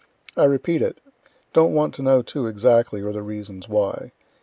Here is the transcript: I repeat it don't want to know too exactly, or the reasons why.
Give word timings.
I 0.35 0.45
repeat 0.45 0.81
it 0.81 0.97
don't 1.53 1.75
want 1.75 1.93
to 1.93 2.01
know 2.01 2.23
too 2.23 2.47
exactly, 2.47 3.03
or 3.03 3.11
the 3.11 3.21
reasons 3.21 3.69
why. 3.69 4.13